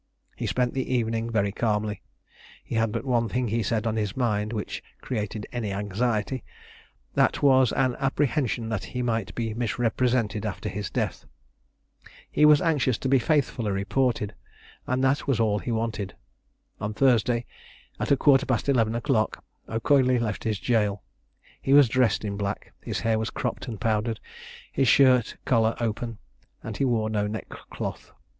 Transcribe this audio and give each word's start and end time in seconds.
He 0.35 0.47
spent 0.47 0.73
the 0.73 0.91
evening 0.91 1.29
very 1.29 1.51
calmly. 1.51 2.01
He 2.63 2.73
had 2.73 2.91
but 2.91 3.05
one 3.05 3.29
thing, 3.29 3.49
he 3.49 3.61
said, 3.61 3.85
on 3.85 3.97
his 3.97 4.17
mind 4.17 4.51
which 4.51 4.81
created 4.99 5.45
any 5.51 5.71
anxiety; 5.71 6.43
that 7.13 7.43
was, 7.43 7.71
an 7.73 7.95
apprehension 7.99 8.69
that 8.69 8.83
he 8.97 9.03
might 9.03 9.35
be 9.35 9.53
misrepresented 9.53 10.43
after 10.43 10.69
his 10.69 10.89
death. 10.89 11.25
He 12.31 12.45
was 12.47 12.63
anxious 12.63 12.97
to 12.97 13.09
be 13.09 13.19
faithfully 13.19 13.69
reported, 13.69 14.33
and 14.87 15.03
that 15.03 15.27
was 15.27 15.39
all 15.39 15.59
he 15.59 15.71
wanted. 15.71 16.15
On 16.79 16.95
Thursday, 16.95 17.45
at 17.99 18.09
a 18.09 18.17
quarter 18.17 18.47
past 18.47 18.67
eleven 18.67 18.95
o'clock, 18.95 19.45
O'Coigley 19.69 20.17
left 20.17 20.45
the 20.45 20.53
jail. 20.53 21.03
He 21.61 21.73
was 21.73 21.87
dressed 21.87 22.25
in 22.25 22.37
black; 22.37 22.73
his 22.81 23.01
hair 23.01 23.19
was 23.19 23.29
cropped 23.29 23.67
and 23.67 23.79
powdered, 23.79 24.19
his 24.71 24.87
shirt 24.87 25.37
collar 25.45 25.75
open, 25.79 26.17
and 26.63 26.75
he 26.77 26.85
wore 26.85 27.07
no 27.11 27.27
neckcloth. 27.27 28.13